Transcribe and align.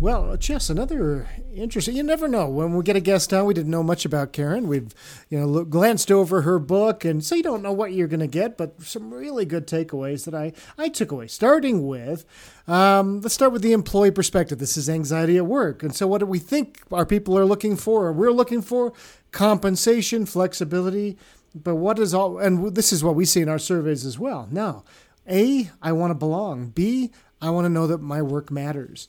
Well, 0.00 0.34
Jess, 0.38 0.70
another 0.70 1.28
interesting. 1.54 1.94
You 1.94 2.02
never 2.02 2.26
know 2.26 2.48
when 2.48 2.72
we 2.74 2.82
get 2.82 2.96
a 2.96 3.00
guest 3.00 3.34
on. 3.34 3.44
We 3.44 3.52
didn't 3.52 3.70
know 3.70 3.82
much 3.82 4.06
about 4.06 4.32
Karen. 4.32 4.66
We've, 4.66 4.94
you 5.28 5.38
know, 5.38 5.44
look, 5.44 5.68
glanced 5.68 6.10
over 6.10 6.40
her 6.40 6.58
book, 6.58 7.04
and 7.04 7.22
so 7.22 7.34
you 7.34 7.42
don't 7.42 7.62
know 7.62 7.74
what 7.74 7.92
you're 7.92 8.08
going 8.08 8.20
to 8.20 8.26
get. 8.26 8.56
But 8.56 8.82
some 8.82 9.12
really 9.12 9.44
good 9.44 9.66
takeaways 9.66 10.24
that 10.24 10.34
I 10.34 10.54
I 10.78 10.88
took 10.88 11.12
away. 11.12 11.26
Starting 11.26 11.86
with, 11.86 12.24
um, 12.66 13.20
let's 13.20 13.34
start 13.34 13.52
with 13.52 13.60
the 13.60 13.74
employee 13.74 14.10
perspective. 14.10 14.58
This 14.58 14.78
is 14.78 14.88
anxiety 14.88 15.36
at 15.36 15.44
work, 15.44 15.82
and 15.82 15.94
so 15.94 16.06
what 16.06 16.20
do 16.20 16.26
we 16.26 16.38
think 16.38 16.80
our 16.90 17.04
people 17.04 17.36
are 17.36 17.44
looking 17.44 17.76
for? 17.76 18.06
Or 18.06 18.12
we're 18.14 18.32
looking 18.32 18.62
for 18.62 18.94
compensation, 19.32 20.24
flexibility, 20.24 21.18
but 21.54 21.74
what 21.74 21.98
is 21.98 22.14
all? 22.14 22.38
And 22.38 22.74
this 22.74 22.90
is 22.90 23.04
what 23.04 23.16
we 23.16 23.26
see 23.26 23.42
in 23.42 23.50
our 23.50 23.58
surveys 23.58 24.06
as 24.06 24.18
well. 24.18 24.48
Now, 24.50 24.82
A, 25.28 25.70
I 25.82 25.92
want 25.92 26.10
to 26.10 26.14
belong. 26.14 26.70
B, 26.70 27.10
I 27.42 27.50
want 27.50 27.66
to 27.66 27.70
know 27.70 27.86
that 27.86 28.00
my 28.00 28.22
work 28.22 28.50
matters 28.50 29.06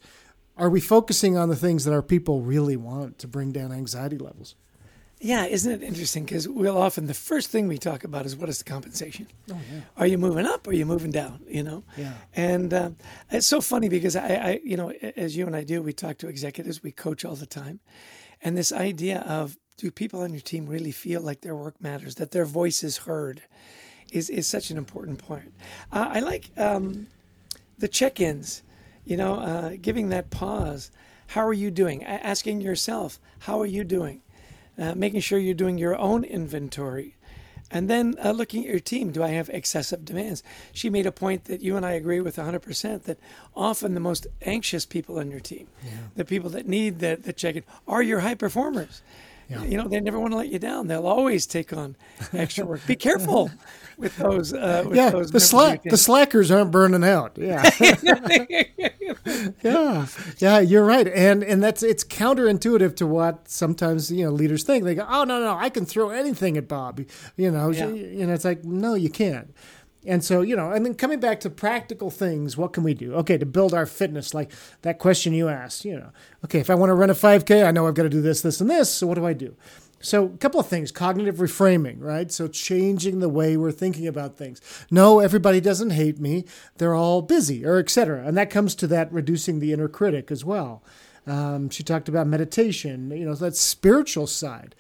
are 0.58 0.70
we 0.70 0.80
focusing 0.80 1.38
on 1.38 1.50
the 1.50 1.56
things 1.56 1.86
that 1.86 1.94
our 1.94 2.02
people 2.02 2.42
really 2.42 2.78
want 2.78 3.18
to 3.20 3.28
bring 3.28 3.52
down 3.52 3.72
anxiety 3.72 4.18
levels? 4.18 4.56
Yeah, 5.24 5.46
isn't 5.46 5.72
it 5.72 5.84
interesting? 5.84 6.26
Because 6.26 6.48
we'll 6.48 6.82
often 6.82 7.06
the 7.06 7.14
first 7.14 7.52
thing 7.52 7.68
we 7.68 7.78
talk 7.78 8.04
about 8.04 8.26
is 8.26 8.36
what 8.36 8.50
is 8.50 8.58
the 8.58 8.64
compensation? 8.64 9.28
Oh, 9.52 9.60
yeah. 9.72 9.82
Are 9.96 10.08
you 10.08 10.18
moving 10.18 10.48
up? 10.48 10.66
or 10.66 10.72
Are 10.72 10.74
you 10.74 10.86
moving 10.86 11.12
down? 11.12 11.42
You 11.48 11.62
know. 11.62 11.84
Yeah. 11.96 12.14
And 12.36 12.74
uh, 12.74 12.90
it's 13.30 13.46
so 13.46 13.62
funny 13.62 13.88
because 13.88 14.16
I, 14.16 14.28
I, 14.28 14.60
you 14.64 14.76
know, 14.76 14.90
as 15.16 15.38
you 15.38 15.46
and 15.46 15.56
I 15.56 15.64
do, 15.64 15.84
we 15.84 15.94
talk 15.94 16.18
to 16.20 16.28
executives, 16.28 16.82
we 16.82 16.92
coach 16.92 17.24
all 17.24 17.36
the 17.36 17.46
time, 17.46 17.80
and 18.42 18.58
this 18.58 18.72
idea 18.72 19.20
of 19.20 19.58
do 19.78 19.92
people 19.92 20.22
on 20.22 20.32
your 20.32 20.42
team 20.42 20.66
really 20.66 20.92
feel 20.92 21.22
like 21.22 21.42
their 21.42 21.56
work 21.56 21.80
matters, 21.80 22.16
that 22.16 22.32
their 22.32 22.46
voice 22.46 22.84
is 22.84 22.98
heard, 22.98 23.44
is 24.12 24.28
is 24.28 24.48
such 24.48 24.72
an 24.72 24.78
important 24.78 25.20
point. 25.20 25.54
Uh, 25.92 26.10
I 26.10 26.20
like 26.22 26.50
um, 26.58 27.08
the 27.78 27.88
check-ins 27.88 28.64
you 29.06 29.18
know, 29.18 29.36
uh, 29.36 29.74
giving 29.82 30.10
that 30.10 30.30
pause. 30.30 30.92
How 31.28 31.48
are 31.48 31.54
you 31.54 31.72
doing? 31.72 32.04
asking 32.04 32.62
yourself, 32.62 33.20
how 33.40 33.60
are 33.62 33.66
you 33.66 33.84
doing? 33.84 34.22
Uh, 34.78 34.96
making 34.96 35.22
sure 35.22 35.40
you're 35.40 35.54
doing 35.54 35.78
your 35.78 35.98
own 35.98 36.24
inventory. 36.24 37.16
And 37.72 37.90
then 37.90 38.16
uh, 38.24 38.32
looking 38.32 38.64
at 38.64 38.70
your 38.70 38.80
team, 38.80 39.12
do 39.12 39.24
I 39.24 39.30
have 39.30 39.50
excessive 39.50 40.04
demands? 40.04 40.44
She 40.74 40.90
made 40.90 41.06
a 41.06 41.12
point 41.12 41.46
that 41.46 41.62
you 41.62 41.78
and 41.78 41.86
I 41.86 41.92
agree 41.92 42.20
with 42.20 42.36
100% 42.36 43.04
that 43.04 43.18
often 43.56 43.94
the 43.94 44.02
most 44.02 44.28
anxious 44.42 44.86
people 44.86 45.18
on 45.20 45.32
your 45.32 45.40
team, 45.40 45.68
yeah. 45.84 45.92
the 46.16 46.26
people 46.26 46.50
that 46.50 46.68
need 46.68 47.00
the, 47.00 47.18
the 47.22 47.32
check 47.32 47.56
in, 47.56 47.64
are 47.88 48.04
your 48.04 48.20
high 48.20 48.36
performers. 48.36 49.02
Yeah. 49.52 49.64
You 49.66 49.78
know, 49.78 49.88
they 49.90 50.00
never 50.00 50.18
want 50.18 50.32
to 50.32 50.38
let 50.38 50.48
you 50.48 50.60
down. 50.60 50.88
They'll 50.88 51.08
always 51.08 51.46
take 51.46 51.74
on 51.74 51.98
extra 52.32 52.66
work. 52.66 52.86
Be 52.88 52.96
careful 52.96 53.52
with 53.98 54.16
those. 54.16 54.54
Uh, 54.54 54.86
with 54.88 54.96
yeah, 54.96 55.10
those 55.10 55.32
the 55.32 55.42
slack 55.42 55.84
the 55.84 55.98
slackers 55.98 56.50
aren't 56.52 56.72
burning 56.72 57.04
out. 57.04 57.38
Yeah, 57.38 57.70
yeah, 59.62 60.06
yeah. 60.38 60.60
You're 60.60 60.86
right, 60.86 61.08
and 61.08 61.44
and 61.44 61.62
that's 61.62 61.84
it's 61.84 62.06
counterintuitive 62.06 62.96
to 62.96 63.08
what 63.08 63.50
sometimes 63.50 64.10
you 64.10 64.26
know 64.26 64.32
leaders 64.32 64.64
think. 64.64 64.86
They 64.86 64.96
go, 64.96 65.06
"Oh 65.10 65.26
no, 65.26 65.42
no, 65.42 65.58
I 65.58 65.70
can 65.70 65.86
throw 65.86 66.12
anything 66.12 66.56
at 66.56 66.70
Bob." 66.70 67.02
You 67.36 67.52
know, 67.52 67.72
yeah. 67.72 67.90
you 67.90 68.26
know, 68.26 68.34
it's 68.34 68.46
like 68.46 68.64
no, 68.64 68.94
you 68.94 69.10
can't. 69.10 69.54
And 70.06 70.24
so, 70.24 70.42
you 70.42 70.56
know, 70.56 70.72
and 70.72 70.86
then 70.86 70.96
coming 70.96 71.20
back 71.20 71.40
to 71.42 71.50
practical 71.50 72.10
things, 72.10 72.58
what 72.58 72.74
can 72.74 72.84
we 72.84 72.94
do? 72.94 73.14
Okay, 73.16 73.38
to 73.38 73.46
build 73.46 73.74
our 73.74 73.86
fitness, 73.86 74.34
like 74.34 74.52
that 74.82 74.98
question 74.98 75.34
you 75.34 75.48
asked, 75.48 75.86
you 75.86 75.96
know, 75.96 76.10
okay, 76.46 76.60
if 76.60 76.70
I 76.72 76.76
want 76.76 76.90
to 76.90 76.96
run 76.96 77.12
a 77.12 77.14
5K, 77.14 77.66
I 77.66 77.72
know 77.72 77.88
I've 77.88 77.94
got 77.94 78.04
to 78.04 78.10
do 78.10 78.22
this, 78.22 78.42
this, 78.42 78.60
and 78.60 78.70
this. 78.70 78.92
So 78.92 79.06
what 79.06 79.16
do 79.16 79.26
I 79.26 79.34
do? 79.34 79.56
So, 80.04 80.26
a 80.26 80.38
couple 80.38 80.60
of 80.60 80.68
things 80.68 80.92
cognitive 80.92 81.36
reframing, 81.36 81.98
right? 82.00 82.32
So, 82.32 82.48
changing 82.48 83.20
the 83.20 83.30
way 83.30 83.56
we're 83.56 83.72
thinking 83.72 84.08
about 84.08 84.36
things. 84.36 84.60
No, 84.90 85.20
everybody 85.20 85.62
doesn't 85.62 85.92
hate 85.92 86.20
me. 86.20 86.46
They're 86.78 86.96
all 86.96 87.22
busy, 87.22 87.64
or 87.64 87.78
etc. 87.78 88.26
And 88.26 88.36
that 88.36 88.50
comes 88.50 88.74
to 88.76 88.88
that 88.88 89.14
reducing 89.14 89.60
the 89.60 89.74
inner 89.74 89.88
critic 89.88 90.32
as 90.32 90.44
well. 90.44 90.84
Um, 91.28 91.70
she 91.70 91.84
talked 91.84 92.10
about 92.10 92.26
meditation, 92.26 93.12
you 93.12 93.26
know, 93.26 93.36
that 93.36 93.56
spiritual 93.56 94.26
side. 94.26 94.76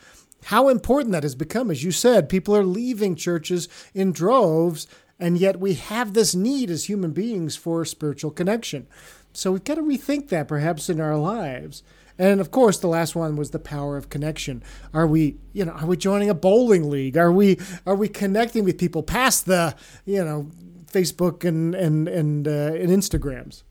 How 0.45 0.69
important 0.69 1.11
that 1.11 1.23
has 1.23 1.35
become. 1.35 1.69
As 1.69 1.83
you 1.83 1.91
said, 1.91 2.27
people 2.27 2.55
are 2.55 2.63
leaving 2.63 3.15
churches 3.15 3.69
in 3.93 4.11
droves 4.11 4.87
and 5.21 5.37
yet 5.37 5.59
we 5.59 5.75
have 5.75 6.13
this 6.13 6.33
need 6.33 6.71
as 6.71 6.85
human 6.85 7.11
beings 7.11 7.55
for 7.55 7.85
spiritual 7.85 8.31
connection. 8.31 8.87
So 9.33 9.51
we've 9.51 9.63
got 9.63 9.75
to 9.75 9.83
rethink 9.83 10.29
that 10.29 10.47
perhaps 10.47 10.89
in 10.89 10.99
our 10.99 11.15
lives. 11.15 11.83
And 12.17 12.41
of 12.41 12.51
course, 12.51 12.79
the 12.79 12.87
last 12.87 13.15
one 13.15 13.35
was 13.35 13.51
the 13.51 13.59
power 13.59 13.97
of 13.97 14.09
connection. 14.09 14.63
Are 14.93 15.07
we, 15.07 15.37
you 15.53 15.63
know, 15.63 15.71
are 15.73 15.85
we 15.85 15.95
joining 15.95 16.29
a 16.29 16.33
bowling 16.33 16.89
league? 16.89 17.17
Are 17.17 17.31
we, 17.31 17.59
are 17.85 17.95
we 17.95 18.09
connecting 18.09 18.63
with 18.63 18.77
people 18.77 19.03
past 19.03 19.45
the, 19.45 19.75
you 20.05 20.25
know, 20.25 20.49
Facebook 20.91 21.45
and 21.45 21.73
and 21.73 22.07
and, 22.09 22.47
uh, 22.47 22.73
and 22.73 22.89
Instagrams? 22.89 23.63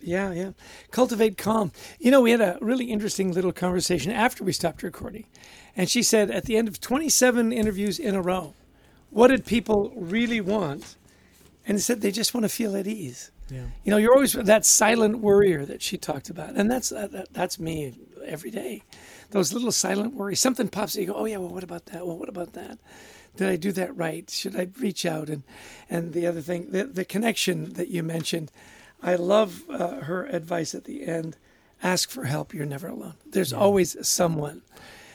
Yeah, 0.00 0.32
yeah. 0.32 0.52
Cultivate 0.90 1.36
calm. 1.36 1.72
You 1.98 2.10
know, 2.10 2.20
we 2.20 2.30
had 2.30 2.40
a 2.40 2.58
really 2.60 2.86
interesting 2.86 3.32
little 3.32 3.52
conversation 3.52 4.12
after 4.12 4.44
we 4.44 4.52
stopped 4.52 4.82
recording, 4.82 5.26
and 5.76 5.90
she 5.90 6.02
said 6.02 6.30
at 6.30 6.44
the 6.44 6.56
end 6.56 6.68
of 6.68 6.80
27 6.80 7.52
interviews 7.52 7.98
in 7.98 8.14
a 8.14 8.22
row, 8.22 8.54
what 9.10 9.28
did 9.28 9.44
people 9.44 9.92
really 9.94 10.40
want? 10.40 10.96
And 11.66 11.76
he 11.76 11.80
said 11.80 12.00
they 12.00 12.10
just 12.10 12.34
want 12.34 12.44
to 12.44 12.48
feel 12.48 12.76
at 12.76 12.86
ease. 12.86 13.30
Yeah. 13.50 13.64
You 13.84 13.90
know, 13.90 13.96
you're 13.96 14.14
always 14.14 14.32
that 14.32 14.64
silent 14.64 15.18
worrier 15.18 15.64
that 15.66 15.82
she 15.82 15.98
talked 15.98 16.30
about, 16.30 16.54
and 16.54 16.70
that's 16.70 16.92
uh, 16.92 17.08
that, 17.08 17.32
that's 17.32 17.58
me 17.58 17.94
every 18.24 18.50
day. 18.50 18.82
Those 19.30 19.52
little 19.52 19.72
silent 19.72 20.14
worries. 20.14 20.40
Something 20.40 20.68
pops. 20.68 20.96
You 20.96 21.06
go, 21.06 21.14
oh 21.14 21.24
yeah. 21.24 21.38
Well, 21.38 21.50
what 21.50 21.64
about 21.64 21.86
that? 21.86 22.06
Well, 22.06 22.16
what 22.16 22.28
about 22.28 22.52
that? 22.54 22.78
Did 23.36 23.48
I 23.48 23.56
do 23.56 23.72
that 23.72 23.96
right? 23.96 24.28
Should 24.30 24.56
I 24.56 24.68
reach 24.78 25.04
out? 25.04 25.28
And 25.28 25.42
and 25.88 26.12
the 26.12 26.26
other 26.26 26.40
thing, 26.40 26.70
the 26.70 26.84
the 26.84 27.04
connection 27.04 27.72
that 27.74 27.88
you 27.88 28.02
mentioned. 28.02 28.50
I 29.02 29.14
love 29.16 29.62
uh, 29.70 30.02
her 30.02 30.26
advice 30.26 30.74
at 30.74 30.84
the 30.84 31.06
end. 31.06 31.36
Ask 31.82 32.10
for 32.10 32.24
help. 32.24 32.52
You're 32.52 32.66
never 32.66 32.88
alone. 32.88 33.14
There's 33.24 33.52
yeah. 33.52 33.58
always 33.58 33.96
someone 34.06 34.60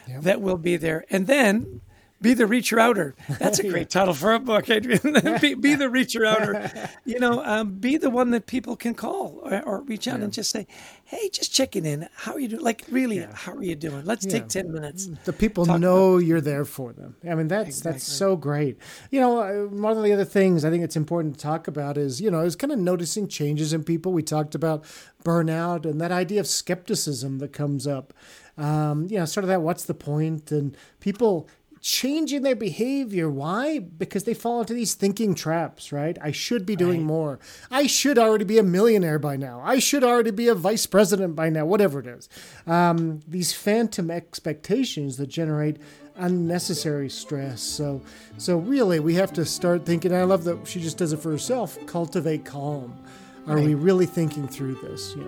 yeah. 0.07 0.19
that 0.21 0.41
will 0.41 0.57
be 0.57 0.75
there. 0.75 1.05
And 1.11 1.27
then 1.27 1.81
be 2.21 2.33
the 2.33 2.45
reacher 2.45 2.79
outer. 2.79 3.15
That's 3.39 3.59
a 3.59 3.69
great 3.69 3.89
title 3.89 4.13
for 4.13 4.33
a 4.33 4.39
book, 4.39 4.69
Adrian. 4.69 5.01
be, 5.41 5.53
be, 5.53 5.75
the 5.75 5.85
reacher 5.85 6.27
outer. 6.27 6.71
You 7.05 7.19
know, 7.19 7.43
um, 7.45 7.75
be 7.75 7.97
the 7.97 8.09
one 8.09 8.31
that 8.31 8.47
people 8.47 8.75
can 8.75 8.95
call 8.95 9.39
or, 9.43 9.61
or 9.61 9.81
reach 9.81 10.07
out 10.07 10.17
yeah. 10.17 10.25
and 10.25 10.33
just 10.33 10.49
say, 10.49 10.65
"Hey, 11.03 11.29
just 11.29 11.53
checking 11.53 11.85
in. 11.85 12.07
How 12.15 12.33
are 12.33 12.39
you 12.39 12.47
doing? 12.47 12.63
Like, 12.63 12.83
really, 12.89 13.19
yeah. 13.19 13.33
how 13.33 13.53
are 13.53 13.63
you 13.63 13.75
doing? 13.75 14.05
Let's 14.05 14.25
yeah. 14.25 14.31
take 14.31 14.47
ten 14.47 14.71
minutes." 14.71 15.07
The 15.25 15.33
people 15.33 15.65
know 15.65 16.17
you're 16.17 16.41
there 16.41 16.65
for 16.65 16.93
them. 16.93 17.15
I 17.29 17.35
mean, 17.35 17.47
that's 17.47 17.69
exactly. 17.69 17.91
that's 17.91 18.05
so 18.05 18.35
great. 18.35 18.79
You 19.11 19.21
know, 19.21 19.39
uh, 19.39 19.67
one 19.67 19.95
of 19.95 20.03
the 20.03 20.13
other 20.13 20.25
things 20.25 20.65
I 20.65 20.71
think 20.71 20.83
it's 20.83 20.95
important 20.95 21.35
to 21.35 21.41
talk 21.41 21.67
about 21.67 21.97
is 21.97 22.19
you 22.19 22.31
know 22.31 22.41
is 22.41 22.55
kind 22.55 22.73
of 22.73 22.79
noticing 22.79 23.27
changes 23.27 23.71
in 23.71 23.83
people. 23.83 24.11
We 24.11 24.23
talked 24.23 24.55
about 24.55 24.83
burnout 25.23 25.85
and 25.85 26.01
that 26.01 26.11
idea 26.11 26.39
of 26.39 26.47
skepticism 26.47 27.37
that 27.39 27.53
comes 27.53 27.85
up. 27.85 28.13
Um, 28.57 29.07
you 29.09 29.19
know, 29.19 29.25
sort 29.25 29.43
of 29.43 29.49
that 29.49 29.61
what's 29.61 29.85
the 29.85 29.93
point? 29.93 30.15
point 30.15 30.51
and 30.51 30.77
people 30.99 31.47
changing 31.85 32.41
their 32.41 32.55
behavior. 32.55 33.29
Why? 33.29 33.77
Because 33.77 34.23
they 34.23 34.33
fall 34.33 34.59
into 34.59 34.73
these 34.73 34.95
thinking 34.95 35.35
traps, 35.35 35.91
right? 35.91 36.17
I 36.19 36.31
should 36.31 36.65
be 36.65 36.75
doing 36.75 37.01
right. 37.01 37.05
more. 37.05 37.39
I 37.69 37.85
should 37.85 38.17
already 38.17 38.43
be 38.43 38.57
a 38.57 38.63
millionaire 38.63 39.19
by 39.19 39.35
now. 39.35 39.61
I 39.63 39.77
should 39.77 40.03
already 40.03 40.31
be 40.31 40.47
a 40.47 40.55
vice 40.55 40.87
president 40.87 41.35
by 41.35 41.51
now, 41.51 41.67
whatever 41.67 41.99
it 41.99 42.07
is. 42.07 42.27
Um, 42.65 43.19
these 43.27 43.53
phantom 43.53 44.09
expectations 44.09 45.17
that 45.17 45.27
generate 45.27 45.77
unnecessary 46.15 47.07
stress. 47.07 47.61
So, 47.61 48.01
so 48.39 48.57
really, 48.57 48.99
we 48.99 49.13
have 49.13 49.31
to 49.33 49.45
start 49.45 49.85
thinking. 49.85 50.11
I 50.11 50.23
love 50.23 50.43
that 50.45 50.67
she 50.67 50.81
just 50.81 50.97
does 50.97 51.13
it 51.13 51.17
for 51.17 51.29
herself. 51.29 51.77
Cultivate 51.85 52.45
calm. 52.45 52.97
Are 53.45 53.57
right. 53.57 53.63
we 53.63 53.75
really 53.75 54.07
thinking 54.07 54.47
through 54.47 54.73
this? 54.81 55.13
Yeah. 55.15 55.25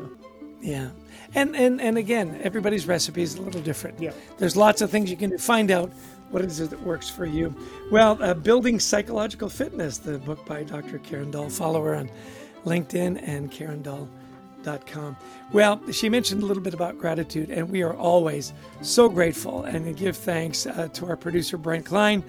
Yeah. 0.59 0.89
And, 1.35 1.55
and 1.55 1.79
and 1.79 1.99
again, 1.99 2.39
everybody's 2.41 2.87
recipe 2.87 3.21
is 3.21 3.35
a 3.35 3.41
little 3.43 3.61
different. 3.61 3.99
Yeah. 3.99 4.13
There's 4.39 4.55
lots 4.55 4.81
of 4.81 4.89
things 4.89 5.11
you 5.11 5.17
can. 5.17 5.37
Find 5.37 5.69
out 5.69 5.91
what 6.29 6.41
is 6.41 6.59
it 6.59 6.69
that 6.69 6.81
works 6.81 7.09
for 7.09 7.25
you? 7.25 7.55
Well, 7.91 8.21
uh, 8.21 8.33
Building 8.33 8.79
Psychological 8.79 9.49
Fitness, 9.49 9.97
the 9.97 10.19
book 10.19 10.45
by 10.45 10.63
Dr. 10.63 10.99
Karen 10.99 11.31
Doll. 11.31 11.49
Follow 11.49 11.83
her 11.83 11.95
on 11.95 12.09
LinkedIn 12.65 13.21
and 13.27 13.51
KarenDoll.com. 13.51 15.17
Well, 15.53 15.81
she 15.91 16.09
mentioned 16.09 16.43
a 16.43 16.45
little 16.45 16.63
bit 16.63 16.73
about 16.73 16.97
gratitude, 16.97 17.49
and 17.49 17.69
we 17.69 17.81
are 17.81 17.95
always 17.95 18.53
so 18.81 19.07
grateful 19.07 19.63
and 19.63 19.95
give 19.95 20.17
thanks 20.17 20.65
uh, 20.65 20.89
to 20.93 21.05
our 21.07 21.15
producer, 21.15 21.57
Brent 21.57 21.85
Klein 21.85 22.23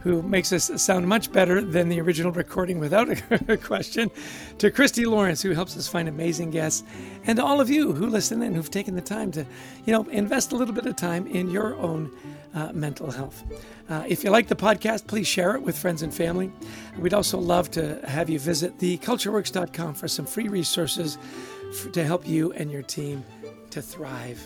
who 0.00 0.22
makes 0.22 0.52
us 0.52 0.70
sound 0.82 1.06
much 1.06 1.30
better 1.32 1.60
than 1.62 1.88
the 1.88 2.00
original 2.00 2.32
recording 2.32 2.78
without 2.78 3.08
a 3.48 3.56
question, 3.62 4.10
to 4.58 4.70
Christy 4.70 5.04
Lawrence, 5.04 5.42
who 5.42 5.50
helps 5.50 5.76
us 5.76 5.88
find 5.88 6.08
amazing 6.08 6.50
guests, 6.50 6.82
and 7.24 7.36
to 7.36 7.44
all 7.44 7.60
of 7.60 7.68
you 7.70 7.92
who 7.92 8.06
listen 8.06 8.42
and 8.42 8.56
who've 8.56 8.70
taken 8.70 8.94
the 8.94 9.00
time 9.00 9.30
to, 9.32 9.44
you 9.84 9.92
know, 9.92 10.04
invest 10.10 10.52
a 10.52 10.56
little 10.56 10.74
bit 10.74 10.86
of 10.86 10.96
time 10.96 11.26
in 11.26 11.50
your 11.50 11.76
own 11.76 12.10
uh, 12.54 12.72
mental 12.72 13.10
health. 13.10 13.44
Uh, 13.88 14.04
if 14.08 14.24
you 14.24 14.30
like 14.30 14.48
the 14.48 14.56
podcast, 14.56 15.06
please 15.06 15.26
share 15.26 15.54
it 15.54 15.62
with 15.62 15.76
friends 15.78 16.02
and 16.02 16.12
family. 16.12 16.50
We'd 16.98 17.14
also 17.14 17.38
love 17.38 17.70
to 17.72 18.00
have 18.06 18.30
you 18.30 18.38
visit 18.38 18.78
thecultureworks.com 18.78 19.94
for 19.94 20.08
some 20.08 20.26
free 20.26 20.48
resources 20.48 21.18
for, 21.74 21.90
to 21.90 22.04
help 22.04 22.26
you 22.26 22.52
and 22.52 22.70
your 22.70 22.82
team 22.82 23.24
to 23.70 23.82
thrive. 23.82 24.42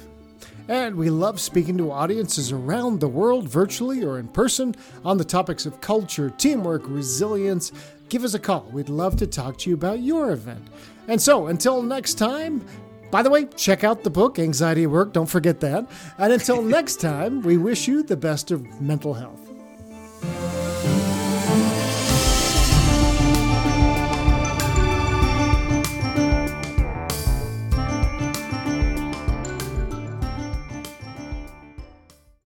And 0.69 0.97
we 0.97 1.11
love 1.11 1.41
speaking 1.41 1.77
to 1.79 1.91
audiences 1.91 2.51
around 2.53 3.01
the 3.01 3.09
world, 3.09 3.49
virtually 3.49 4.03
or 4.03 4.19
in 4.19 4.29
person, 4.29 4.75
on 5.05 5.19
the 5.19 5.25
topics 5.25 5.67
of 5.67 5.81
culture, 5.81 6.31
teamwork, 6.31 6.83
resilience. 6.87 7.71
Give 8.09 8.25
us 8.25 8.35
a 8.35 8.39
call. 8.39 8.69
We'd 8.73 8.89
love 8.89 9.17
to 9.17 9.27
talk 9.27 9.59
to 9.59 9.71
you 9.71 9.75
about 9.75 10.01
your 10.01 10.33
event. 10.33 10.67
And 11.09 11.21
so, 11.21 11.49
until 11.49 11.83
next 11.83 12.15
time, 12.15 12.65
By 13.11 13.23
the 13.23 13.31
way, 13.31 13.47
check 13.55 13.85
out 13.85 14.03
the 14.03 14.11
book, 14.11 14.41
Anxiety 14.41 14.83
at 14.83 14.91
Work. 14.91 15.12
Don't 15.12 15.27
forget 15.27 15.61
that. 15.61 15.89
And 16.19 16.33
until 16.33 16.62
next 16.79 16.97
time, 17.00 17.43
we 17.43 17.57
wish 17.57 17.87
you 17.87 18.03
the 18.03 18.17
best 18.17 18.50
of 18.50 18.81
mental 18.81 19.15
health. 19.15 19.54